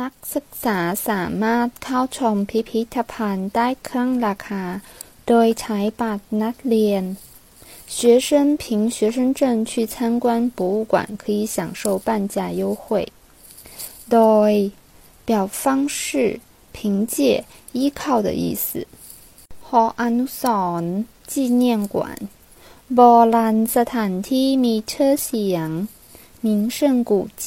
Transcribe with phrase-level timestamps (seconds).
[0.00, 0.78] นักศึกษา
[1.08, 4.64] สามารถเข้าชมพิพิธภัณฑ์ได้ครึ่งราคา
[5.28, 7.02] โดยใช้บัตรนักเรียน
[7.96, 8.28] 学生
[8.62, 8.64] 凭
[8.96, 9.94] 学生证去参
[10.24, 10.26] 观
[10.56, 12.84] 博物馆可以享受半价优惠
[14.12, 14.18] โด
[14.50, 14.52] ย
[15.28, 15.30] 表
[15.60, 15.98] 方式
[16.74, 17.16] 凭借
[17.78, 18.66] 依靠的意思
[19.66, 20.42] หออนุส
[20.80, 20.92] รณ์
[21.30, 21.32] 纪
[21.62, 21.64] 念
[21.94, 21.96] 馆
[22.94, 23.00] โบ
[23.34, 25.68] ราณสถานที่มีชื่อเสียง
[26.44, 26.78] 名胜
[27.10, 27.12] 古
[27.44, 27.46] 迹